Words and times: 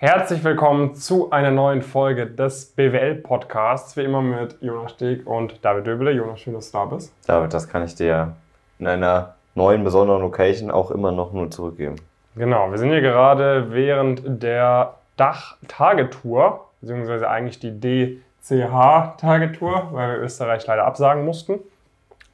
Herzlich 0.00 0.44
willkommen 0.44 0.94
zu 0.94 1.32
einer 1.32 1.50
neuen 1.50 1.82
Folge 1.82 2.28
des 2.28 2.66
BWL-Podcasts. 2.66 3.96
Wie 3.96 4.04
immer 4.04 4.22
mit 4.22 4.56
Jonas 4.60 4.92
Steg 4.92 5.26
und 5.26 5.64
David 5.64 5.88
Döbele. 5.88 6.12
Jonas, 6.12 6.38
schön, 6.38 6.54
dass 6.54 6.70
du 6.70 6.78
da 6.78 6.84
bist. 6.84 7.12
David, 7.26 7.52
das 7.52 7.68
kann 7.68 7.82
ich 7.82 7.96
dir 7.96 8.36
in 8.78 8.86
einer 8.86 9.34
neuen, 9.56 9.82
besonderen 9.82 10.22
Location 10.22 10.70
auch 10.70 10.92
immer 10.92 11.10
noch 11.10 11.32
nur 11.32 11.50
zurückgeben. 11.50 11.96
Genau, 12.36 12.70
wir 12.70 12.78
sind 12.78 12.90
hier 12.90 13.00
gerade 13.00 13.72
während 13.72 14.40
der 14.40 14.94
Dach-Tagetour, 15.16 16.68
beziehungsweise 16.80 17.28
eigentlich 17.28 17.58
die 17.58 17.80
DCH-Tagetour, 17.80 19.88
weil 19.90 20.12
wir 20.12 20.20
Österreich 20.20 20.64
leider 20.64 20.84
absagen 20.84 21.24
mussten. 21.24 21.54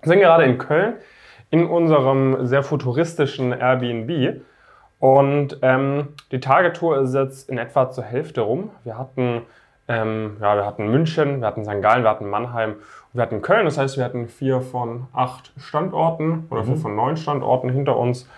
Wir 0.02 0.08
sind 0.08 0.20
gerade 0.20 0.44
in 0.44 0.58
Köln 0.58 0.96
in 1.48 1.66
unserem 1.66 2.44
sehr 2.44 2.62
futuristischen 2.62 3.52
Airbnb. 3.52 4.42
Und 4.98 5.58
ähm, 5.62 6.08
die 6.30 6.40
Tagetour 6.40 7.00
ist 7.00 7.14
jetzt 7.14 7.50
in 7.50 7.58
etwa 7.58 7.90
zur 7.90 8.04
Hälfte 8.04 8.40
rum. 8.40 8.70
Wir 8.84 8.96
hatten, 8.96 9.42
ähm, 9.88 10.36
ja, 10.40 10.56
wir 10.56 10.64
hatten 10.64 10.90
München, 10.90 11.40
wir 11.40 11.46
hatten 11.46 11.64
St. 11.64 11.82
Gallen, 11.82 12.04
wir 12.04 12.10
hatten 12.10 12.30
Mannheim 12.30 12.72
und 12.72 12.78
wir 13.12 13.22
hatten 13.22 13.42
Köln. 13.42 13.64
Das 13.64 13.76
heißt, 13.76 13.96
wir 13.96 14.04
hatten 14.04 14.28
vier 14.28 14.60
von 14.60 15.06
acht 15.12 15.52
Standorten 15.58 16.46
oder 16.50 16.64
vier 16.64 16.76
mhm. 16.76 16.80
von 16.80 16.96
neun 16.96 17.16
Standorten 17.16 17.70
hinter 17.70 17.96
uns. 17.96 18.28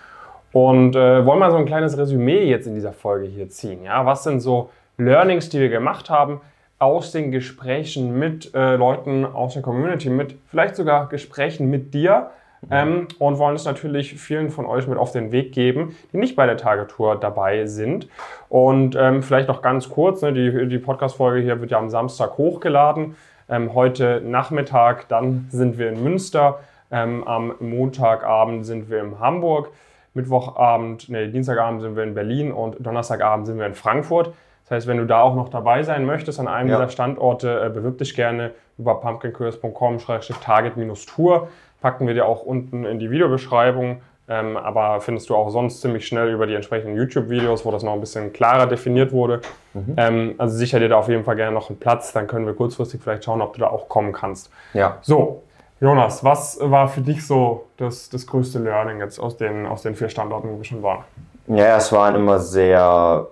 Und 0.53 0.97
äh, 0.97 1.25
wollen 1.27 1.39
mal 1.39 1.51
so 1.51 1.57
ein 1.57 1.67
kleines 1.67 1.99
Resümee 1.99 2.45
jetzt 2.45 2.67
in 2.67 2.75
dieser 2.75 2.93
Folge 2.93 3.27
hier 3.27 3.49
ziehen. 3.49 3.85
Ja? 3.85 4.07
Was 4.07 4.25
sind 4.25 4.41
so 4.41 4.71
Learnings, 4.97 5.51
die 5.51 5.61
wir 5.61 5.69
gemacht 5.69 6.09
haben 6.09 6.41
aus 6.79 7.13
den 7.13 7.31
Gesprächen 7.31 8.19
mit 8.19 8.55
äh, 8.55 8.77
Leuten 8.77 9.25
aus 9.25 9.55
der 9.55 9.63
Community, 9.63 10.11
mit 10.11 10.37
vielleicht 10.51 10.77
sogar 10.77 11.09
Gesprächen 11.09 11.71
mit 11.71 11.95
dir, 11.95 12.31
ähm, 12.71 13.09
und 13.19 13.39
wollen 13.39 13.57
es 13.57 13.65
natürlich 13.65 14.15
vielen 14.15 14.51
von 14.51 14.67
euch 14.67 14.87
mit 14.87 14.99
auf 14.99 15.11
den 15.13 15.33
Weg 15.33 15.53
geben, 15.53 15.97
die 16.13 16.19
nicht 16.19 16.37
bei 16.37 16.47
der 16.47 16.57
Tagetour 16.57 17.17
dabei 17.17 17.67
sind. 17.67 18.09
Und 18.49 18.97
ähm, 18.97 19.23
vielleicht 19.23 19.49
noch 19.49 19.61
ganz 19.63 19.89
kurz, 19.89 20.23
ne, 20.23 20.33
die, 20.33 20.69
die 20.69 20.79
Podcast-Folge 20.79 21.41
hier 21.41 21.61
wird 21.61 21.71
ja 21.71 21.79
am 21.79 21.91
Samstag 21.91 22.39
hochgeladen. 22.39 23.17
Ähm, 23.49 23.75
heute 23.75 24.21
Nachmittag, 24.25 25.07
dann 25.09 25.47
sind 25.51 25.79
wir 25.79 25.91
in 25.91 26.03
Münster. 26.03 26.59
Ähm, 26.91 27.23
am 27.25 27.55
Montagabend 27.61 28.67
sind 28.67 28.91
wir 28.91 28.99
in 29.01 29.21
Hamburg. 29.21 29.71
Mittwochabend, 30.15 31.09
nee, 31.09 31.29
Dienstagabend 31.29 31.83
sind 31.83 31.95
wir 31.95 32.03
in 32.03 32.15
Berlin 32.15 32.51
und 32.51 32.85
Donnerstagabend 32.85 33.47
sind 33.47 33.59
wir 33.59 33.67
in 33.67 33.75
Frankfurt. 33.75 34.33
Das 34.65 34.71
heißt, 34.71 34.89
wenn 34.89 34.97
du 34.97 35.07
da 35.07 35.21
auch 35.21 35.37
noch 35.37 35.49
dabei 35.49 35.85
sein 35.85 36.05
möchtest 36.07 36.41
an 36.41 36.49
einem 36.49 36.71
ja. 36.71 36.77
dieser 36.77 36.89
Standorte, 36.89 37.63
äh, 37.65 37.69
bewirb 37.69 37.99
dich 37.99 38.17
gerne 38.17 38.51
über 38.79 39.01
pumpkincurious.com-target-tour 39.01 41.49
packen 41.81 42.07
wir 42.07 42.15
dir 42.15 42.27
auch 42.27 42.43
unten 42.43 42.85
in 42.85 42.99
die 42.99 43.11
Videobeschreibung. 43.11 44.01
Ähm, 44.29 44.57
aber 44.57 45.01
findest 45.01 45.31
du 45.31 45.37
auch 45.37 45.51
sonst 45.51 45.81
ziemlich 45.81 46.07
schnell 46.07 46.33
über 46.33 46.49
die 46.49 46.55
entsprechenden 46.55 46.97
YouTube-Videos, 46.97 47.65
wo 47.65 47.71
das 47.71 47.85
noch 47.85 47.93
ein 47.93 48.01
bisschen 48.01 48.33
klarer 48.33 48.67
definiert 48.67 49.13
wurde. 49.13 49.41
Mhm. 49.73 49.95
Ähm, 49.97 50.35
also 50.39 50.57
sicher 50.57 50.81
dir 50.81 50.89
da 50.89 50.97
auf 50.97 51.09
jeden 51.09 51.23
Fall 51.23 51.37
gerne 51.37 51.53
noch 51.53 51.71
einen 51.71 51.79
Platz, 51.79 52.13
dann 52.13 52.27
können 52.27 52.45
wir 52.45 52.55
kurzfristig 52.55 53.01
vielleicht 53.01 53.25
schauen, 53.25 53.41
ob 53.41 53.53
du 53.53 53.61
da 53.61 53.69
auch 53.69 53.89
kommen 53.89 54.13
kannst. 54.13 54.51
Ja. 54.75 54.99
So, 55.03 55.45
Jonas, 55.81 56.25
was 56.25 56.59
war 56.61 56.89
für 56.89 57.03
dich 57.03 57.25
so 57.25 57.67
das, 57.77 58.09
das 58.09 58.27
größte 58.27 58.59
Learning 58.59 58.99
jetzt 58.99 59.21
aus 59.21 59.37
den, 59.37 59.65
aus 59.65 59.83
den 59.83 59.95
vier 59.95 60.09
Standorten, 60.09 60.51
wo 60.51 60.57
wir 60.57 60.65
schon 60.65 60.83
waren? 60.83 61.05
Ja, 61.47 61.77
es 61.77 61.93
waren 61.93 62.17
immer 62.17 62.41
sehr, 62.41 63.29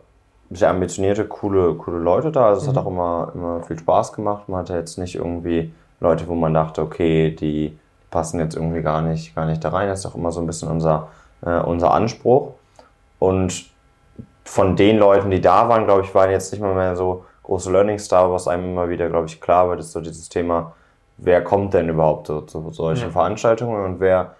sehr 0.50 0.70
ambitionierte, 0.70 1.24
coole, 1.24 1.74
coole 1.74 1.98
Leute 1.98 2.30
da. 2.30 2.50
Also 2.50 2.60
es 2.60 2.66
mhm. 2.68 2.70
hat 2.70 2.84
auch 2.84 2.88
immer, 2.88 3.32
immer 3.34 3.62
viel 3.62 3.78
Spaß 3.78 4.12
gemacht. 4.12 4.48
Man 4.48 4.60
hatte 4.60 4.74
jetzt 4.74 4.96
nicht 4.98 5.16
irgendwie 5.16 5.72
Leute, 5.98 6.28
wo 6.28 6.36
man 6.36 6.54
dachte, 6.54 6.82
okay, 6.82 7.30
die 7.30 7.76
passen 8.14 8.38
jetzt 8.38 8.54
irgendwie 8.54 8.80
gar 8.80 9.02
nicht, 9.02 9.34
gar 9.34 9.44
nicht 9.44 9.62
da 9.62 9.70
rein. 9.70 9.88
Das 9.88 9.98
ist 9.98 10.06
auch 10.06 10.14
immer 10.14 10.30
so 10.30 10.40
ein 10.40 10.46
bisschen 10.46 10.70
unser, 10.70 11.08
äh, 11.44 11.58
unser 11.58 11.92
Anspruch. 11.92 12.52
Und 13.18 13.66
von 14.44 14.76
den 14.76 14.98
Leuten, 14.98 15.30
die 15.30 15.40
da 15.40 15.68
waren, 15.68 15.84
glaube 15.84 16.02
ich, 16.02 16.14
waren 16.14 16.30
jetzt 16.30 16.52
nicht 16.52 16.60
mal 16.60 16.74
mehr 16.74 16.94
so 16.94 17.24
große 17.42 17.72
Learnings 17.72 18.06
da, 18.06 18.30
was 18.30 18.46
einem 18.46 18.70
immer 18.70 18.88
wieder, 18.88 19.08
glaube 19.08 19.26
ich, 19.26 19.40
klar 19.40 19.68
wird, 19.68 19.80
ist 19.80 19.92
so 19.92 20.00
dieses 20.00 20.28
Thema, 20.28 20.74
wer 21.18 21.42
kommt 21.42 21.74
denn 21.74 21.88
überhaupt 21.88 22.28
zu, 22.28 22.42
zu 22.42 22.70
solchen 22.70 23.06
ja. 23.06 23.10
Veranstaltungen 23.10 23.84
und 23.84 24.00
wer 24.00 24.36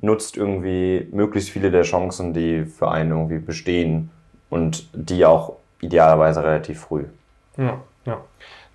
nutzt 0.00 0.36
irgendwie 0.36 1.08
möglichst 1.10 1.50
viele 1.50 1.70
der 1.70 1.82
Chancen, 1.82 2.32
die 2.32 2.64
für 2.64 2.90
einen 2.90 3.10
irgendwie 3.10 3.38
bestehen 3.38 4.10
und 4.50 4.88
die 4.92 5.26
auch 5.26 5.54
idealerweise 5.80 6.44
relativ 6.44 6.80
früh. 6.80 7.04
Ja, 7.56 7.78
ja. 8.04 8.18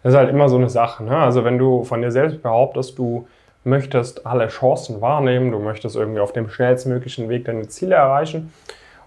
Das 0.03 0.13
ist 0.13 0.17
halt 0.17 0.29
immer 0.29 0.49
so 0.49 0.57
eine 0.57 0.69
Sache. 0.69 1.03
Ne? 1.03 1.15
Also 1.15 1.45
wenn 1.45 1.57
du 1.57 1.83
von 1.83 2.01
dir 2.01 2.11
selbst 2.11 2.41
behauptest, 2.41 2.97
du 2.97 3.27
möchtest 3.63 4.25
alle 4.25 4.47
Chancen 4.47 5.01
wahrnehmen, 5.01 5.51
du 5.51 5.59
möchtest 5.59 5.95
irgendwie 5.95 6.19
auf 6.19 6.33
dem 6.33 6.49
schnellstmöglichen 6.49 7.29
Weg 7.29 7.45
deine 7.45 7.67
Ziele 7.67 7.95
erreichen. 7.95 8.51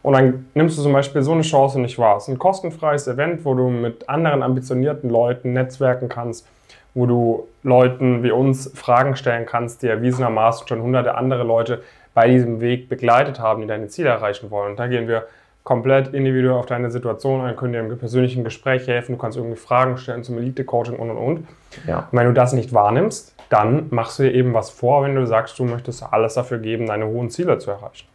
Und 0.03 0.13
dann 0.13 0.47
nimmst 0.55 0.77
du 0.79 0.83
zum 0.83 0.93
Beispiel 0.93 1.23
so 1.23 1.33
eine 1.33 1.43
Chance 1.43 1.81
nicht 1.81 1.99
wahr. 1.99 2.19
Es 2.19 2.25
ist 2.25 2.29
ein 2.29 2.39
kostenfreies 2.39 3.09
Event, 3.09 3.45
wo 3.45 3.55
du 3.55 3.71
mit 3.71 4.09
anderen 4.09 4.43
ambitionierten 4.43 5.09
Leuten 5.09 5.55
netzwerken 5.55 6.11
kannst, 6.11 6.47
wo 6.93 7.07
du 7.07 7.49
Leuten 7.63 8.23
wie 8.23 8.31
uns 8.31 8.71
Fragen 8.75 9.17
stellen 9.17 9.47
kannst, 9.47 9.83
die 9.83 9.89
erwiesenermaßen 9.89 10.69
schon 10.69 10.83
hunderte 10.83 11.15
andere 11.15 11.43
Leute 11.43 11.83
bei 12.13 12.29
diesem 12.29 12.61
Weg 12.61 12.89
begleitet 12.89 13.41
haben, 13.41 13.63
die 13.63 13.67
deine 13.67 13.89
Ziele 13.89 14.11
erreichen 14.11 14.51
wollen. 14.51 14.73
Und 14.73 14.79
da 14.79 14.87
gehen 14.87 15.09
wir 15.09 15.27
komplett 15.65 16.13
individuell 16.13 16.59
auf 16.59 16.67
deine 16.67 16.91
Situation 16.91 17.41
ein, 17.41 17.57
können 17.57 17.73
dir 17.73 17.81
im 17.81 17.99
persönlichen 17.99 18.45
Gespräch 18.45 18.87
helfen, 18.87 19.13
du 19.13 19.19
kannst 19.19 19.39
irgendwie 19.39 19.57
Fragen 19.57 19.97
stellen 19.97 20.23
zum 20.23 20.37
Elite-Coaching 20.37 20.97
und 20.97 21.11
und 21.11 21.17
und. 21.17 21.49
Ja. 21.87 22.09
Und 22.11 22.19
wenn 22.19 22.27
du 22.27 22.35
das 22.35 22.53
nicht 22.53 22.75
wahrnimmst, 22.75 23.34
dann 23.55 23.87
machst 23.91 24.19
du 24.19 24.25
dir 24.25 24.35
eben 24.35 24.53
was 24.53 24.71
vor, 24.71 25.05
wenn 25.05 25.15
du 25.15 25.25
sagst, 25.27 25.57
du 25.61 25.65
möchtest 25.65 26.03
alles 26.03 26.35
dafür 26.35 26.59
geben, 26.59 26.87
deine 26.87 27.07
hohen 27.07 27.31
Ziele 27.31 27.57
zu 27.59 27.71
erreichen. 27.71 28.09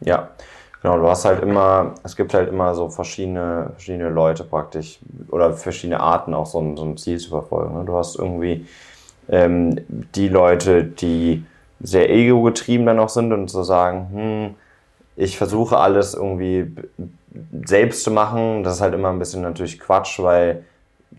Ja, 0.00 0.30
genau. 0.82 0.98
Du 0.98 1.08
hast 1.08 1.24
halt 1.24 1.40
immer, 1.40 1.94
es 2.02 2.16
gibt 2.16 2.34
halt 2.34 2.48
immer 2.48 2.74
so 2.74 2.88
verschiedene, 2.88 3.70
verschiedene 3.74 4.08
Leute 4.08 4.42
praktisch 4.42 4.98
oder 5.28 5.52
verschiedene 5.52 6.00
Arten, 6.00 6.34
auch 6.34 6.46
so 6.46 6.58
ein, 6.58 6.76
so 6.76 6.84
ein 6.84 6.96
Ziel 6.96 7.18
zu 7.18 7.30
verfolgen. 7.30 7.78
Ne? 7.78 7.84
Du 7.84 7.96
hast 7.96 8.18
irgendwie 8.18 8.66
ähm, 9.28 9.76
die 10.16 10.28
Leute, 10.28 10.82
die 10.82 11.44
sehr 11.80 12.10
ego-getrieben 12.10 12.84
dann 12.84 12.98
auch 12.98 13.08
sind 13.08 13.32
und 13.32 13.48
so 13.50 13.62
sagen, 13.62 14.08
hm, 14.12 14.54
ich 15.14 15.38
versuche 15.38 15.78
alles 15.78 16.14
irgendwie 16.14 16.72
selbst 17.64 18.02
zu 18.02 18.10
machen. 18.10 18.64
Das 18.64 18.74
ist 18.74 18.80
halt 18.80 18.94
immer 18.94 19.10
ein 19.10 19.20
bisschen 19.20 19.42
natürlich 19.42 19.78
Quatsch, 19.78 20.18
weil 20.18 20.64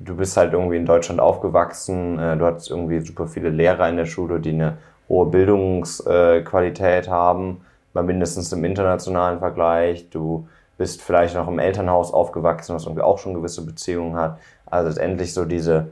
du 0.03 0.16
bist 0.16 0.38
halt 0.38 0.53
irgendwie 0.53 0.78
in 0.78 0.86
Deutschland 0.86 1.19
aufgewachsen, 1.19 2.19
äh, 2.19 2.38
du 2.38 2.46
hattest 2.46 2.69
irgendwie 2.69 3.00
super 3.00 3.28
viele 3.28 3.50
Lehrer 3.50 3.90
in 3.90 3.97
der 3.97 4.06
Schule, 4.06 4.40
die 4.40 4.52
eine 4.52 4.78
hohe 5.09 5.25
Bildungsqualität 5.28 7.09
haben, 7.09 7.62
mal 7.94 8.03
mindestens 8.03 8.52
im 8.52 8.63
internationalen 8.63 9.40
Vergleich. 9.40 10.09
Du 10.09 10.47
bist 10.78 11.02
vielleicht 11.02 11.36
noch 11.36 11.47
im 11.47 11.59
Elternhaus 11.59 12.13
aufgewachsen, 12.13 12.75
was 12.75 12.86
irgendwie 12.86 13.03
auch 13.03 13.19
schon 13.19 13.34
gewisse 13.34 13.66
Beziehungen 13.66 14.16
hat. 14.16 14.40
Also 14.66 14.90
letztendlich 14.90 15.34
so 15.34 15.46
diese, 15.46 15.92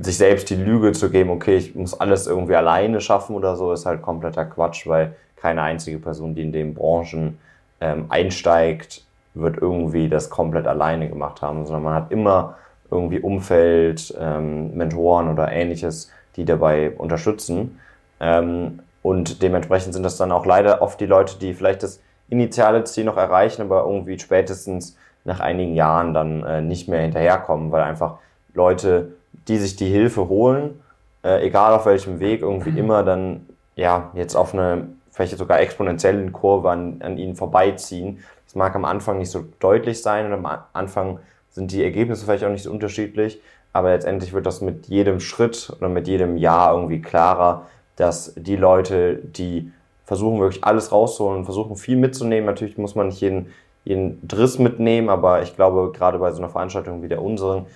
sich 0.00 0.18
selbst 0.18 0.50
die 0.50 0.56
Lüge 0.56 0.92
zu 0.92 1.10
geben, 1.10 1.30
okay, 1.30 1.56
ich 1.56 1.74
muss 1.74 1.98
alles 1.98 2.26
irgendwie 2.26 2.56
alleine 2.56 3.00
schaffen 3.00 3.34
oder 3.34 3.56
so, 3.56 3.72
ist 3.72 3.86
halt 3.86 4.02
kompletter 4.02 4.44
Quatsch, 4.44 4.86
weil 4.86 5.16
keine 5.36 5.62
einzige 5.62 5.98
Person, 5.98 6.34
die 6.34 6.42
in 6.42 6.52
den 6.52 6.74
Branchen 6.74 7.38
ähm, 7.80 8.06
einsteigt, 8.08 9.04
wird 9.34 9.58
irgendwie 9.58 10.08
das 10.08 10.30
komplett 10.30 10.66
alleine 10.66 11.08
gemacht 11.08 11.42
haben, 11.42 11.64
sondern 11.64 11.82
man 11.82 11.94
hat 11.94 12.12
immer 12.12 12.56
irgendwie 12.90 13.20
Umfeld, 13.20 14.14
ähm, 14.18 14.74
Mentoren 14.76 15.28
oder 15.28 15.50
ähnliches, 15.52 16.10
die 16.36 16.44
dabei 16.44 16.90
unterstützen. 16.90 17.80
Ähm, 18.20 18.80
und 19.02 19.42
dementsprechend 19.42 19.94
sind 19.94 20.02
das 20.02 20.16
dann 20.16 20.32
auch 20.32 20.46
leider 20.46 20.80
oft 20.80 21.00
die 21.00 21.06
Leute, 21.06 21.38
die 21.38 21.54
vielleicht 21.54 21.82
das 21.82 22.00
initiale 22.28 22.84
Ziel 22.84 23.04
noch 23.04 23.16
erreichen, 23.16 23.62
aber 23.62 23.84
irgendwie 23.84 24.18
spätestens 24.18 24.96
nach 25.24 25.40
einigen 25.40 25.74
Jahren 25.74 26.14
dann 26.14 26.44
äh, 26.44 26.60
nicht 26.60 26.88
mehr 26.88 27.00
hinterherkommen, 27.00 27.70
weil 27.70 27.82
einfach 27.82 28.18
Leute, 28.54 29.12
die 29.48 29.58
sich 29.58 29.76
die 29.76 29.88
Hilfe 29.88 30.28
holen, 30.28 30.80
äh, 31.22 31.46
egal 31.46 31.72
auf 31.74 31.86
welchem 31.86 32.20
Weg, 32.20 32.42
irgendwie 32.42 32.78
immer 32.78 33.02
dann 33.02 33.46
ja 33.76 34.10
jetzt 34.14 34.36
auf 34.36 34.54
eine 34.54 34.88
vielleicht 35.10 35.36
sogar 35.38 35.60
exponentiellen 35.60 36.32
Kurve 36.32 36.70
an, 36.70 37.00
an 37.00 37.18
ihnen 37.18 37.36
vorbeiziehen. 37.36 38.24
Das 38.46 38.54
mag 38.54 38.74
am 38.74 38.84
Anfang 38.84 39.18
nicht 39.18 39.30
so 39.30 39.44
deutlich 39.60 40.02
sein 40.02 40.26
und 40.26 40.32
am 40.32 40.58
Anfang 40.72 41.20
sind 41.54 41.70
die 41.70 41.82
Ergebnisse 41.82 42.24
vielleicht 42.24 42.44
auch 42.44 42.50
nicht 42.50 42.64
so 42.64 42.70
unterschiedlich, 42.70 43.40
aber 43.72 43.90
letztendlich 43.90 44.32
wird 44.32 44.44
das 44.44 44.60
mit 44.60 44.86
jedem 44.88 45.20
Schritt 45.20 45.72
oder 45.78 45.88
mit 45.88 46.06
jedem 46.08 46.36
Jahr 46.36 46.74
irgendwie 46.74 47.00
klarer, 47.00 47.66
dass 47.96 48.34
die 48.36 48.56
Leute, 48.56 49.16
die 49.16 49.70
versuchen 50.04 50.40
wirklich 50.40 50.64
alles 50.64 50.92
rauszuholen, 50.92 51.44
versuchen 51.44 51.76
viel 51.76 51.96
mitzunehmen, 51.96 52.44
natürlich 52.44 52.76
muss 52.76 52.96
man 52.96 53.06
nicht 53.06 53.20
jeden, 53.20 53.52
jeden 53.84 54.26
Driss 54.26 54.58
mitnehmen, 54.58 55.08
aber 55.08 55.42
ich 55.42 55.54
glaube, 55.54 55.92
gerade 55.96 56.18
bei 56.18 56.30
so 56.32 56.38
einer 56.38 56.50
Veranstaltung 56.50 57.02
wie 57.02 57.08
der 57.08 57.22
unseren, 57.22 57.66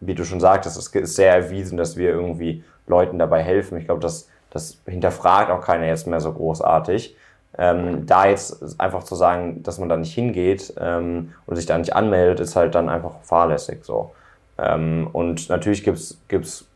wie 0.00 0.14
du 0.14 0.24
schon 0.24 0.40
sagtest, 0.40 0.76
es 0.76 0.88
ist 0.88 1.16
sehr 1.16 1.34
erwiesen, 1.34 1.76
dass 1.76 1.96
wir 1.96 2.10
irgendwie 2.10 2.62
Leuten 2.86 3.18
dabei 3.18 3.42
helfen. 3.42 3.78
Ich 3.78 3.86
glaube, 3.86 4.00
das, 4.00 4.28
das 4.50 4.78
hinterfragt 4.86 5.50
auch 5.50 5.60
keiner 5.60 5.86
jetzt 5.86 6.06
mehr 6.06 6.20
so 6.20 6.32
großartig. 6.32 7.16
Ähm, 7.56 8.06
da 8.06 8.26
jetzt 8.26 8.80
einfach 8.80 9.04
zu 9.04 9.14
sagen, 9.14 9.62
dass 9.62 9.78
man 9.78 9.88
da 9.88 9.96
nicht 9.96 10.14
hingeht 10.14 10.74
ähm, 10.78 11.32
und 11.46 11.56
sich 11.56 11.66
da 11.66 11.78
nicht 11.78 11.94
anmeldet, 11.94 12.40
ist 12.40 12.56
halt 12.56 12.74
dann 12.74 12.88
einfach 12.88 13.20
fahrlässig 13.22 13.84
so. 13.84 14.12
Ähm, 14.58 15.08
und 15.12 15.48
natürlich 15.48 15.84
gibt's 15.84 16.18
gibt's 16.28 16.66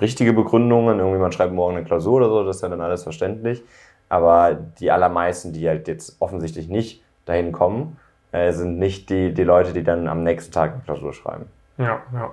richtige 0.00 0.32
Begründungen, 0.32 0.98
irgendwie 0.98 1.18
man 1.18 1.32
schreibt 1.32 1.52
morgen 1.52 1.76
eine 1.76 1.84
Klausur 1.84 2.14
oder 2.14 2.28
so, 2.28 2.44
das 2.44 2.56
ist 2.56 2.62
ja 2.62 2.68
dann 2.68 2.80
alles 2.80 3.02
verständlich. 3.02 3.62
Aber 4.08 4.58
die 4.80 4.90
allermeisten, 4.90 5.52
die 5.52 5.68
halt 5.68 5.88
jetzt 5.88 6.16
offensichtlich 6.20 6.68
nicht 6.68 7.02
dahin 7.26 7.52
kommen, 7.52 7.96
äh, 8.32 8.52
sind 8.52 8.78
nicht 8.78 9.10
die, 9.10 9.32
die 9.32 9.44
Leute, 9.44 9.72
die 9.72 9.84
dann 9.84 10.08
am 10.08 10.22
nächsten 10.22 10.52
Tag 10.52 10.72
eine 10.72 10.82
Klausur 10.82 11.12
schreiben. 11.12 11.46
Ja, 11.78 12.02
ja. 12.12 12.30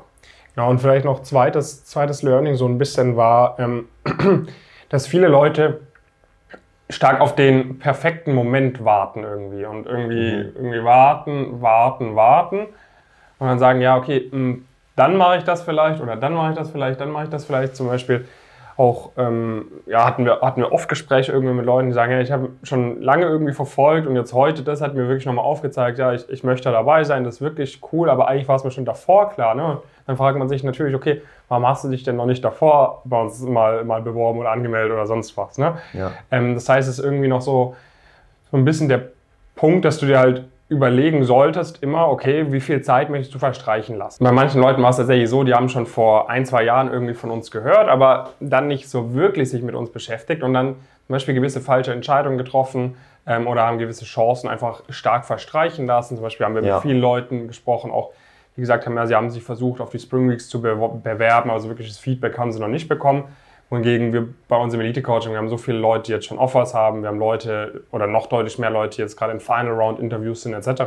Ja, 0.55 0.65
und 0.65 0.79
vielleicht 0.79 1.05
noch 1.05 1.21
zweites, 1.21 1.85
zweites 1.85 2.23
Learning 2.23 2.55
so 2.55 2.67
ein 2.67 2.79
bisschen 2.79 3.15
war, 3.15 3.59
ähm, 3.59 3.87
dass 4.89 5.05
viele 5.05 5.27
Leute 5.27 5.81
stark 6.89 7.19
auf 7.19 7.35
den 7.35 7.79
perfekten 7.79 8.33
Moment 8.33 8.83
warten 8.83 9.23
irgendwie 9.23 9.65
und 9.65 9.85
irgendwie, 9.85 10.37
mhm. 10.37 10.51
irgendwie 10.55 10.83
warten, 10.83 11.61
warten, 11.61 12.15
warten 12.15 12.67
und 13.39 13.47
dann 13.47 13.59
sagen, 13.59 13.81
ja, 13.81 13.97
okay, 13.97 14.29
mh, 14.31 14.37
hm, 14.37 14.65
dann 14.95 15.15
mache 15.15 15.37
ich 15.37 15.43
das 15.43 15.61
vielleicht 15.61 16.01
oder 16.01 16.15
dann 16.15 16.33
mache 16.33 16.51
ich 16.51 16.57
das 16.57 16.71
vielleicht, 16.71 16.99
dann 16.99 17.11
mache 17.11 17.25
ich 17.25 17.29
das 17.29 17.45
vielleicht. 17.45 17.75
Zum 17.75 17.87
Beispiel 17.87 18.27
auch, 18.77 19.11
ähm, 19.17 19.65
ja, 19.87 20.05
hatten 20.05 20.23
wir, 20.23 20.41
hatten 20.41 20.61
wir 20.61 20.71
oft 20.71 20.87
Gespräche 20.87 21.31
irgendwie 21.31 21.55
mit 21.55 21.65
Leuten, 21.65 21.87
die 21.87 21.93
sagen, 21.93 22.11
ja, 22.11 22.21
ich 22.21 22.31
habe 22.31 22.49
schon 22.61 23.01
lange 23.01 23.25
irgendwie 23.25 23.53
verfolgt 23.53 24.05
und 24.05 24.15
jetzt 24.15 24.33
heute, 24.33 24.61
das 24.61 24.81
hat 24.81 24.93
mir 24.93 25.07
wirklich 25.07 25.25
nochmal 25.25 25.45
aufgezeigt, 25.45 25.97
ja, 25.97 26.13
ich, 26.13 26.29
ich 26.29 26.43
möchte 26.43 26.71
dabei 26.71 27.03
sein, 27.03 27.23
das 27.23 27.35
ist 27.35 27.41
wirklich 27.41 27.81
cool, 27.91 28.09
aber 28.09 28.27
eigentlich 28.27 28.47
war 28.47 28.55
es 28.55 28.63
mir 28.63 28.69
schon 28.69 28.85
davor 28.85 29.29
klar, 29.31 29.55
ne? 29.55 29.79
Dann 30.05 30.15
fragt 30.15 30.37
man 30.37 30.47
sich 30.47 30.63
natürlich, 30.63 30.95
okay, 30.95 31.21
warum 31.49 31.67
hast 31.67 31.83
du 31.83 31.89
dich 31.89 32.03
denn 32.03 32.15
noch 32.15 32.27
nicht 32.27 32.45
davor 32.45 33.01
bei 33.03 33.19
uns 33.19 33.41
mal, 33.41 33.83
mal 33.83 34.01
beworben 34.01 34.39
oder 34.39 34.51
angemeldet 34.51 34.93
oder 34.93 35.07
sonst 35.07 35.35
was, 35.35 35.57
ne? 35.57 35.77
Ja. 35.93 36.11
Ähm, 36.29 36.53
das 36.53 36.69
heißt, 36.69 36.87
es 36.87 36.99
ist 36.99 37.03
irgendwie 37.03 37.27
noch 37.27 37.41
so, 37.41 37.75
so 38.51 38.57
ein 38.57 38.63
bisschen 38.63 38.89
der 38.89 39.09
Punkt, 39.55 39.85
dass 39.85 39.97
du 39.97 40.05
dir 40.05 40.19
halt 40.19 40.45
überlegen 40.69 41.23
solltest 41.23 41.81
immer, 41.81 42.09
okay, 42.09 42.51
wie 42.51 42.59
viel 42.59 42.81
Zeit 42.81 43.09
möchtest 43.09 43.33
du 43.33 43.39
verstreichen 43.39 43.95
lassen? 43.95 44.23
Bei 44.23 44.31
manchen 44.33 44.61
Leuten 44.61 44.81
war 44.83 44.89
es 44.89 44.97
tatsächlich 44.97 45.29
so, 45.29 45.43
die 45.43 45.53
haben 45.53 45.69
schon 45.69 45.85
vor 45.85 46.29
ein, 46.29 46.45
zwei 46.45 46.63
Jahren 46.63 46.91
irgendwie 46.91 47.13
von 47.13 47.31
uns 47.31 47.51
gehört, 47.51 47.87
aber 47.87 48.31
dann 48.41 48.67
nicht 48.67 48.89
so 48.89 49.13
wirklich 49.13 49.49
sich 49.49 49.61
mit 49.61 49.75
uns 49.75 49.91
beschäftigt 49.91 50.43
und 50.43 50.53
dann 50.53 50.75
zum 51.05 51.13
Beispiel 51.13 51.33
gewisse 51.33 51.61
falsche 51.61 51.93
Entscheidungen 51.93 52.37
getroffen 52.37 52.97
ähm, 53.25 53.47
oder 53.47 53.65
haben 53.65 53.77
gewisse 53.77 54.03
Chancen 54.03 54.49
einfach 54.49 54.83
stark 54.89 55.23
verstreichen 55.25 55.85
lassen. 55.85 56.15
Zum 56.15 56.23
Beispiel 56.23 56.45
haben 56.45 56.55
wir 56.55 56.63
ja. 56.63 56.75
mit 56.75 56.81
vielen 56.83 56.99
Leuten 56.99 57.47
gesprochen, 57.47 57.89
auch 57.89 58.11
die 58.57 58.61
gesagt 58.61 58.85
haben, 58.85 58.97
ja, 58.97 59.05
sie 59.05 59.15
haben 59.15 59.29
sich 59.29 59.43
versucht, 59.43 59.79
auf 59.79 59.91
die 59.91 59.99
Spring 59.99 60.29
Weeks 60.29 60.49
zu 60.49 60.61
bewerben, 60.61 61.49
also 61.49 61.69
wirkliches 61.69 61.97
Feedback 61.97 62.37
haben 62.37 62.51
sie 62.51 62.59
noch 62.59 62.67
nicht 62.67 62.89
bekommen. 62.89 63.25
Wohingegen 63.69 64.13
wir 64.13 64.29
bei 64.47 64.55
uns 64.55 64.73
im 64.73 64.79
Elite-Coaching, 64.79 65.31
wir 65.31 65.37
haben 65.37 65.49
so 65.49 65.57
viele 65.57 65.77
Leute, 65.77 66.03
die 66.03 66.11
jetzt 66.13 66.25
schon 66.25 66.37
Offers 66.37 66.73
haben, 66.73 67.01
wir 67.01 67.09
haben 67.09 67.19
Leute 67.19 67.83
oder 67.91 68.07
noch 68.07 68.27
deutlich 68.27 68.57
mehr 68.59 68.69
Leute, 68.69 68.95
die 68.95 69.01
jetzt 69.01 69.17
gerade 69.17 69.33
in 69.33 69.41
Final 69.41 69.73
Round 69.73 69.99
Interviews 69.99 70.43
sind 70.43 70.53
etc., 70.53 70.83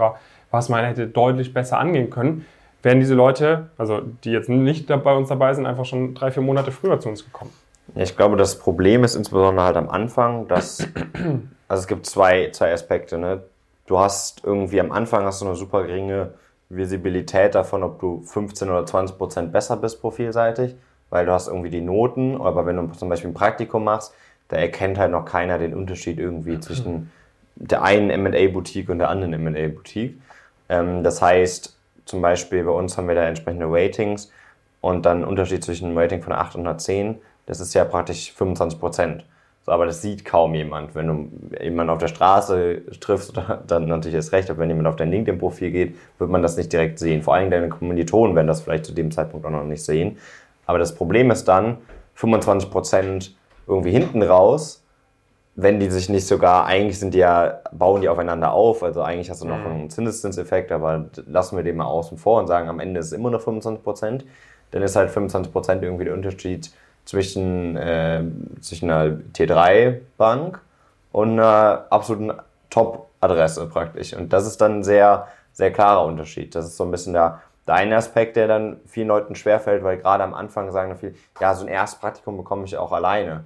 was 0.50 0.68
man 0.68 0.84
hätte 0.84 1.06
deutlich 1.06 1.52
besser 1.52 1.78
angehen 1.78 2.08
können, 2.08 2.46
wären 2.82 2.98
diese 2.98 3.14
Leute, 3.14 3.68
also 3.76 4.00
die 4.24 4.30
jetzt 4.30 4.48
nicht 4.48 4.86
bei 4.88 5.14
uns 5.14 5.28
dabei 5.28 5.52
sind, 5.52 5.66
einfach 5.66 5.84
schon 5.84 6.14
drei, 6.14 6.30
vier 6.30 6.42
Monate 6.42 6.72
früher 6.72 6.98
zu 6.98 7.10
uns 7.10 7.24
gekommen. 7.24 7.52
Ich 7.94 8.16
glaube, 8.16 8.36
das 8.36 8.58
Problem 8.58 9.04
ist 9.04 9.14
insbesondere 9.14 9.66
halt 9.66 9.76
am 9.76 9.90
Anfang, 9.90 10.48
dass, 10.48 10.78
also 11.68 11.80
es 11.80 11.86
gibt 11.86 12.06
zwei, 12.06 12.50
zwei 12.50 12.72
Aspekte. 12.72 13.18
Ne? 13.18 13.42
Du 13.86 13.98
hast 13.98 14.42
irgendwie 14.44 14.80
am 14.80 14.90
Anfang 14.90 15.24
hast 15.24 15.42
du 15.42 15.46
eine 15.46 15.54
super 15.54 15.82
geringe 15.82 16.30
Visibilität 16.70 17.54
davon, 17.54 17.82
ob 17.82 18.00
du 18.00 18.22
15 18.22 18.70
oder 18.70 18.86
20 18.86 19.18
Prozent 19.18 19.52
besser 19.52 19.76
bist 19.76 20.00
profilseitig 20.00 20.76
weil 21.10 21.26
du 21.26 21.32
hast 21.32 21.48
irgendwie 21.48 21.70
die 21.70 21.80
Noten, 21.80 22.40
aber 22.40 22.66
wenn 22.66 22.76
du 22.76 22.86
zum 22.94 23.08
Beispiel 23.08 23.30
ein 23.30 23.34
Praktikum 23.34 23.84
machst, 23.84 24.14
da 24.48 24.56
erkennt 24.56 24.98
halt 24.98 25.12
noch 25.12 25.24
keiner 25.24 25.58
den 25.58 25.74
Unterschied 25.74 26.18
irgendwie 26.18 26.52
mhm. 26.52 26.62
zwischen 26.62 27.10
der 27.56 27.82
einen 27.82 28.10
M&A-Boutique 28.10 28.88
und 28.88 28.98
der 28.98 29.10
anderen 29.10 29.32
M&A-Boutique. 29.34 30.20
Ähm, 30.68 31.02
das 31.04 31.20
heißt, 31.20 31.76
zum 32.04 32.22
Beispiel 32.22 32.64
bei 32.64 32.72
uns 32.72 32.96
haben 32.96 33.08
wir 33.08 33.14
da 33.14 33.24
entsprechende 33.24 33.66
Ratings 33.68 34.32
und 34.80 35.04
dann 35.04 35.24
Unterschied 35.24 35.62
zwischen 35.62 35.86
einem 35.86 35.98
Rating 35.98 36.22
von 36.22 36.32
8 36.32 36.56
und 36.56 36.62
einer 36.66 36.78
10, 36.78 37.18
das 37.46 37.60
ist 37.60 37.74
ja 37.74 37.84
praktisch 37.84 38.32
25 38.32 38.80
Prozent. 38.80 39.24
So, 39.66 39.72
aber 39.72 39.84
das 39.86 40.00
sieht 40.00 40.24
kaum 40.24 40.54
jemand. 40.54 40.94
Wenn 40.94 41.06
du 41.06 41.62
jemanden 41.62 41.90
auf 41.90 41.98
der 41.98 42.08
Straße 42.08 42.82
triffst, 42.98 43.34
dann 43.66 43.86
natürlich 43.86 44.16
ist 44.16 44.32
recht, 44.32 44.50
aber 44.50 44.60
wenn 44.60 44.70
jemand 44.70 44.88
auf 44.88 44.96
dein 44.96 45.10
LinkedIn-Profil 45.10 45.70
geht, 45.70 45.96
wird 46.18 46.30
man 46.30 46.42
das 46.42 46.56
nicht 46.56 46.72
direkt 46.72 46.98
sehen. 46.98 47.22
Vor 47.22 47.34
allem 47.34 47.50
deine 47.50 47.68
Kommilitonen 47.68 48.34
werden 48.34 48.46
das 48.46 48.62
vielleicht 48.62 48.86
zu 48.86 48.92
dem 48.92 49.10
Zeitpunkt 49.10 49.44
auch 49.44 49.50
noch 49.50 49.64
nicht 49.64 49.84
sehen. 49.84 50.16
Aber 50.70 50.78
das 50.78 50.94
Problem 50.94 51.32
ist 51.32 51.48
dann, 51.48 51.78
25% 52.16 53.32
irgendwie 53.66 53.90
hinten 53.90 54.22
raus, 54.22 54.84
wenn 55.56 55.80
die 55.80 55.90
sich 55.90 56.08
nicht 56.08 56.28
sogar, 56.28 56.64
eigentlich 56.66 57.00
sind 57.00 57.12
die 57.12 57.18
ja, 57.18 57.58
bauen 57.72 58.02
die 58.02 58.08
aufeinander 58.08 58.52
auf, 58.52 58.84
also 58.84 59.02
eigentlich 59.02 59.30
hast 59.30 59.42
du 59.42 59.48
noch 59.48 59.58
mhm. 59.58 59.66
einen 59.66 59.90
Zinseszinseffekt, 59.90 60.70
aber 60.70 61.06
lassen 61.26 61.56
wir 61.56 61.64
den 61.64 61.76
mal 61.76 61.86
außen 61.86 62.18
vor 62.18 62.38
und 62.38 62.46
sagen, 62.46 62.68
am 62.68 62.78
Ende 62.78 63.00
ist 63.00 63.06
es 63.06 63.12
immer 63.12 63.30
noch 63.30 63.44
25%, 63.44 64.22
dann 64.70 64.82
ist 64.82 64.94
halt 64.94 65.10
25% 65.10 65.82
irgendwie 65.82 66.04
der 66.04 66.14
Unterschied 66.14 66.70
zwischen, 67.04 67.76
äh, 67.76 68.22
zwischen 68.60 68.92
einer 68.92 69.16
T3-Bank 69.34 70.60
und 71.10 71.32
einer 71.32 71.86
absoluten 71.90 72.32
Top-Adresse 72.70 73.66
praktisch. 73.66 74.14
Und 74.14 74.32
das 74.32 74.46
ist 74.46 74.60
dann 74.60 74.78
ein 74.78 74.84
sehr, 74.84 75.26
sehr 75.52 75.72
klarer 75.72 76.04
Unterschied. 76.04 76.54
Das 76.54 76.64
ist 76.64 76.76
so 76.76 76.84
ein 76.84 76.92
bisschen 76.92 77.14
der 77.14 77.40
der 77.70 77.76
eine 77.76 77.96
Aspekt, 77.96 78.34
der 78.34 78.48
dann 78.48 78.80
vielen 78.84 79.06
Leuten 79.06 79.36
schwerfällt, 79.36 79.84
weil 79.84 79.98
gerade 79.98 80.24
am 80.24 80.34
Anfang 80.34 80.72
sagen 80.72 80.96
viele, 80.96 81.14
ja, 81.40 81.54
so 81.54 81.64
ein 81.64 81.68
Erstpraktikum 81.68 82.36
bekomme 82.36 82.64
ich 82.64 82.76
auch 82.76 82.90
alleine. 82.90 83.44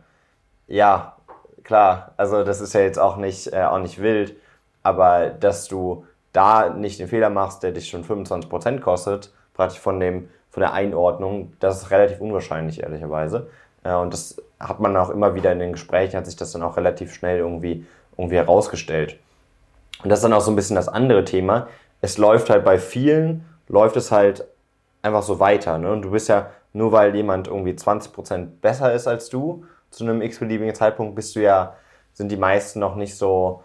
Ja, 0.67 1.17
klar, 1.63 2.13
also 2.17 2.43
das 2.43 2.63
ist 2.63 2.73
ja 2.73 2.81
jetzt 2.81 2.99
auch 2.99 3.19
nicht, 3.19 3.53
äh, 3.53 3.65
auch 3.65 3.81
nicht 3.81 4.01
wild, 4.01 4.35
aber 4.83 5.29
dass 5.29 5.69
du 5.69 6.07
da 6.33 6.71
nicht 6.71 7.01
den 7.01 7.09
Fehler 7.09 7.29
machst, 7.29 7.63
der 7.63 7.73
dich 7.73 7.91
schon 7.91 8.03
25% 8.03 8.81
kostet, 8.81 9.31
praktisch 9.53 9.79
von, 9.79 10.01
dem, 10.01 10.31
von 10.49 10.63
der 10.63 10.73
Einordnung, 10.73 11.53
das 11.61 11.83
ist 11.83 11.91
relativ 11.91 12.19
unwahrscheinlich, 12.19 12.83
ehrlicherweise. 12.83 13.51
Äh, 13.83 13.95
und 13.95 14.15
das 14.15 14.43
hat 14.59 14.81
man 14.81 14.97
auch 14.97 15.11
immer 15.11 15.35
wieder 15.35 15.53
in 15.53 15.59
den 15.59 15.73
Gesprächen, 15.73 16.17
hat 16.17 16.25
sich 16.25 16.37
das 16.37 16.53
dann 16.53 16.63
auch 16.63 16.79
relativ 16.79 17.13
schnell 17.13 17.41
irgendwie, 17.41 17.85
irgendwie 18.17 18.37
herausgestellt. 18.37 19.19
Und 20.03 20.09
das 20.09 20.21
ist 20.21 20.25
dann 20.25 20.33
auch 20.33 20.41
so 20.41 20.51
ein 20.51 20.57
bisschen 20.57 20.77
das 20.77 20.89
andere 20.89 21.27
Thema. 21.27 21.69
Es 22.01 22.17
läuft 22.17 22.49
halt 22.49 22.65
bei 22.65 22.79
vielen 22.79 23.45
läuft 23.69 23.97
es 23.97 24.11
halt 24.11 24.47
einfach 25.03 25.23
so 25.23 25.41
weiter. 25.41 25.79
Ne? 25.79 25.93
Und 25.93 26.03
du 26.03 26.11
bist 26.11 26.29
ja, 26.29 26.51
nur 26.73 26.93
weil 26.93 27.15
jemand 27.15 27.49
irgendwie 27.49 27.73
20% 27.73 28.47
besser 28.61 28.93
ist 28.93 29.07
als 29.07 29.29
du, 29.29 29.65
zu 29.91 30.05
einem 30.05 30.23
x-beliebigen 30.23 30.75
Zeitpunkt 30.75 31.15
bist 31.15 31.37
du 31.37 31.41
ja, 31.41 31.77
sind 32.13 32.31
die 32.31 32.37
meisten 32.37 32.81
noch 32.81 32.97
nicht 32.97 33.17
so 33.17 33.63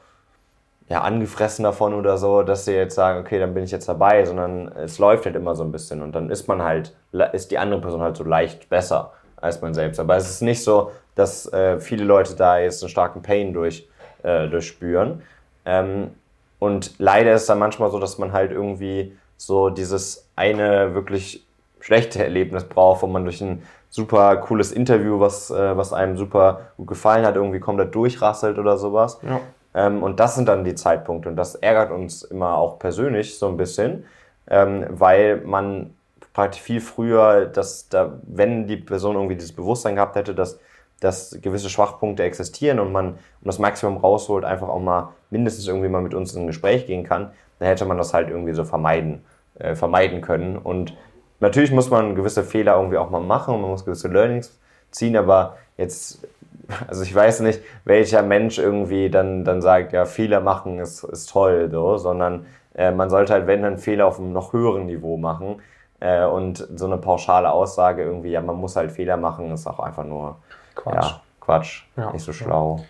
ja, 0.90 1.02
angefressen 1.02 1.64
davon 1.64 1.94
oder 1.94 2.18
so, 2.18 2.42
dass 2.42 2.66
sie 2.66 2.74
jetzt 2.74 2.96
sagen, 2.96 3.20
okay, 3.20 3.40
dann 3.40 3.54
bin 3.54 3.64
ich 3.64 3.72
jetzt 3.72 3.88
dabei, 3.88 4.26
sondern 4.26 4.68
es 4.70 4.98
läuft 4.98 5.26
halt 5.26 5.36
immer 5.36 5.56
so 5.56 5.64
ein 5.64 5.72
bisschen 5.72 6.02
und 6.02 6.14
dann 6.14 6.30
ist 6.30 6.48
man 6.48 6.64
halt, 6.64 6.96
ist 7.34 7.52
die 7.52 7.58
andere 7.58 7.82
Person 7.82 8.02
halt 8.02 8.18
so 8.18 8.24
leicht 8.24 8.70
besser 8.70 9.14
als 9.38 9.62
man 9.62 9.74
selbst. 9.74 10.00
Aber 10.00 10.18
es 10.18 10.30
ist 10.30 10.42
nicht 10.42 10.64
so, 10.64 10.92
dass 11.16 11.52
äh, 11.54 11.80
viele 11.80 12.04
Leute 12.04 12.36
da 12.36 12.60
jetzt 12.60 12.82
einen 12.84 12.90
starken 12.90 13.22
Pain 13.22 13.54
durch, 13.54 13.88
äh, 14.24 14.48
durchspüren. 14.48 15.22
Ähm, 15.66 16.12
und 16.58 16.94
leider 16.98 17.34
ist 17.34 17.42
es 17.42 17.48
dann 17.48 17.60
manchmal 17.60 17.92
so, 17.92 18.00
dass 18.00 18.18
man 18.18 18.34
halt 18.34 18.52
irgendwie 18.52 19.16
so 19.40 19.70
dieses 19.70 20.28
eine 20.36 20.94
wirklich 20.94 21.46
schlechte 21.80 22.22
Erlebnis 22.22 22.66
braucht, 22.66 23.02
wo 23.02 23.08
man 23.08 23.24
durch 23.24 23.42
ein 23.42 23.64
super 23.90 24.36
cooles 24.38 24.72
Interview, 24.72 25.20
was, 25.20 25.50
äh, 25.50 25.78
was 25.78 25.94
einem 25.94 26.18
super 26.18 26.72
gut 26.78 26.88
gefallen 26.88 27.26
hat, 27.26 27.36
irgendwie 27.36 27.60
komplett 27.60 27.96
durchrasselt 27.96 28.60
oder 28.60 28.78
sowas. 28.78 29.20
Ja. 29.24 29.40
Ähm, 29.74 30.04
und 30.04 30.20
das 30.20 30.36
sind 30.36 30.48
dann 30.48 30.66
die 30.66 30.76
Zeitpunkte 30.76 31.30
und 31.30 31.38
das 31.38 31.56
ärgert 31.56 31.92
uns 31.92 32.24
immer 32.24 32.58
auch 32.58 32.80
persönlich 32.80 33.40
so 33.40 33.48
ein 33.48 33.56
bisschen, 33.56 34.06
ähm, 34.50 34.86
weil 34.90 35.38
man 35.38 35.96
praktisch 36.34 36.62
viel 36.62 36.82
früher, 36.82 37.46
dass 37.46 37.88
da, 37.88 38.20
wenn 38.24 38.68
die 38.68 38.78
Person 38.78 39.16
irgendwie 39.16 39.36
dieses 39.36 39.54
Bewusstsein 39.54 39.96
gehabt 39.96 40.16
hätte, 40.16 40.36
dass, 40.36 40.60
dass 41.00 41.38
gewisse 41.42 41.70
Schwachpunkte 41.70 42.24
existieren 42.24 42.80
und 42.80 42.92
man 42.92 43.12
um 43.12 43.46
das 43.46 43.58
Maximum 43.58 43.98
rausholt, 43.98 44.44
einfach 44.44 44.68
auch 44.68 44.82
mal 44.82 45.14
mindestens 45.30 45.68
irgendwie 45.68 45.88
mal 45.88 46.02
mit 46.02 46.14
uns 46.14 46.34
in 46.34 46.44
ein 46.44 46.48
Gespräch 46.48 46.88
gehen 46.88 47.04
kann, 47.04 47.32
dann 47.60 47.68
hätte 47.68 47.86
man 47.86 47.98
das 47.98 48.14
halt 48.14 48.30
irgendwie 48.30 48.54
so 48.54 48.64
vermeiden, 48.64 49.24
äh, 49.60 49.76
vermeiden 49.76 50.22
können. 50.22 50.58
Und 50.58 50.96
natürlich 51.40 51.72
muss 51.72 51.90
man 51.90 52.16
gewisse 52.16 52.44
Fehler 52.44 52.76
irgendwie 52.76 52.98
auch 52.98 53.10
mal 53.10 53.22
machen 53.22 53.54
und 53.56 53.62
man 53.62 53.70
muss 53.70 53.86
gewisse 53.86 54.08
Learnings 54.08 54.60
ziehen, 54.92 55.16
aber 55.16 55.58
jetzt, 55.78 56.28
also 56.88 57.04
ich 57.04 57.14
weiß 57.14 57.42
nicht, 57.42 57.62
welcher 57.86 58.24
Mensch 58.24 58.58
irgendwie 58.58 59.10
dann, 59.10 59.46
dann 59.46 59.62
sagt, 59.62 59.94
ja, 59.94 60.06
Fehler 60.06 60.42
machen 60.42 60.80
ist, 60.80 61.04
ist 61.04 61.30
toll, 61.30 61.70
so, 61.72 61.98
sondern 61.98 62.46
äh, 62.76 62.92
man 62.92 63.10
sollte 63.10 63.34
halt, 63.34 63.48
wenn 63.48 63.62
dann 63.62 63.78
Fehler 63.78 64.08
auf 64.08 64.20
einem 64.20 64.34
noch 64.34 64.54
höheren 64.54 64.86
Niveau 64.86 65.18
machen. 65.18 65.62
Äh, 66.00 66.24
und 66.24 66.66
so 66.76 66.86
eine 66.86 66.98
pauschale 66.98 67.52
Aussage 67.52 68.04
irgendwie, 68.04 68.32
ja, 68.32 68.42
man 68.42 68.56
muss 68.56 68.76
halt 68.76 68.92
Fehler 68.92 69.18
machen, 69.18 69.52
ist 69.52 69.68
auch 69.68 69.80
einfach 69.80 70.06
nur 70.06 70.38
Quatsch. 70.76 70.96
Ja, 70.96 71.22
Quatsch, 71.42 71.84
ja, 71.98 72.12
nicht 72.14 72.24
so 72.24 72.32
schlau. 72.32 72.86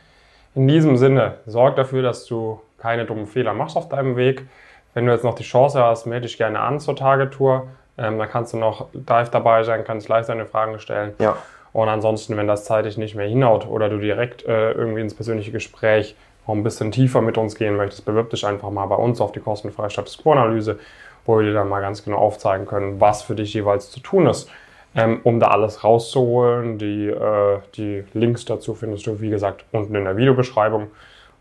In 0.54 0.68
diesem 0.68 0.96
Sinne, 0.98 1.38
sorg 1.48 1.76
dafür, 1.76 2.04
dass 2.04 2.26
du 2.26 2.62
keine 2.78 3.06
dummen 3.06 3.26
Fehler 3.26 3.54
machst 3.54 3.78
auf 3.78 3.90
deinem 3.90 4.16
Weg. 4.16 4.48
Wenn 4.94 5.06
du 5.06 5.12
jetzt 5.12 5.24
noch 5.24 5.36
die 5.36 5.44
Chance 5.44 5.84
hast, 5.84 6.06
melde 6.06 6.28
dich 6.28 6.38
gerne 6.38 6.60
an 6.60 6.80
zur 6.80 6.96
Tagetour. 6.96 7.68
Ähm, 7.98 8.18
da 8.18 8.26
kannst 8.26 8.54
du 8.54 8.58
noch 8.58 8.88
live 9.08 9.30
dabei 9.30 9.64
sein, 9.64 9.84
kannst 9.84 10.08
gleich 10.08 10.26
deine 10.26 10.46
Fragen 10.46 10.80
stellen. 10.80 11.14
Ja. 11.20 11.38
Und 11.74 11.90
ansonsten, 11.90 12.36
wenn 12.38 12.48
das 12.48 12.66
zeitlich 12.66 12.98
nicht 12.98 13.16
mehr 13.16 13.28
hinhaut 13.28 13.68
oder 13.68 13.90
du 13.90 13.98
direkt 13.98 14.46
äh, 14.46 14.72
irgendwie 14.72 15.02
ins 15.02 15.14
persönliche 15.14 15.52
Gespräch 15.52 16.16
noch 16.48 16.56
ein 16.56 16.64
bisschen 16.64 16.92
tiefer 16.92 17.22
mit 17.22 17.38
uns 17.38 17.56
gehen 17.56 17.76
möchtest, 17.76 18.06
bewirb 18.06 18.32
dich 18.32 18.46
einfach 18.46 18.72
mal 18.72 18.88
bei 18.88 18.96
uns 18.96 19.22
auf 19.22 19.32
die 19.32 19.40
kostenfreie 19.40 19.90
Status 19.90 20.18
Quo-Analyse, 20.18 20.80
wo 21.26 21.38
wir 21.38 21.46
dir 21.46 21.54
dann 21.54 21.70
mal 21.70 21.82
ganz 21.82 22.04
genau 22.04 22.18
aufzeigen 22.18 22.66
können, 22.66 23.00
was 23.00 23.22
für 23.22 23.36
dich 23.36 23.54
jeweils 23.54 23.92
zu 23.92 24.00
tun 24.00 24.26
ist. 24.26 24.50
Ähm, 24.96 25.20
um 25.24 25.40
da 25.40 25.50
alles 25.50 25.84
rauszuholen. 25.84 26.80
Die, 26.80 27.10
äh, 27.10 27.60
die 27.76 28.04
Links 28.14 28.46
dazu 28.46 28.74
findest 28.74 29.06
du, 29.06 29.22
wie 29.22 29.30
gesagt, 29.30 29.64
unten 29.72 29.94
in 29.94 30.06
der 30.06 30.18
Videobeschreibung. 30.18 30.88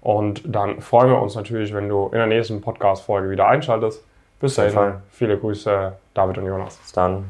Und 0.01 0.43
dann 0.45 0.81
freuen 0.81 1.11
wir 1.11 1.21
uns 1.21 1.35
natürlich, 1.35 1.75
wenn 1.75 1.89
du 1.89 2.07
in 2.07 2.19
der 2.19 2.27
nächsten 2.27 2.61
Podcast-Folge 2.61 3.31
wieder 3.31 3.49
einschaltest. 3.49 4.05
Bis 4.41 4.55
dahin, 4.55 5.01
viele 5.11 5.37
Grüße, 5.37 5.93
David 6.15 6.39
und 6.39 6.47
Jonas. 6.47 6.77
Bis 6.77 6.93
dann. 6.93 7.25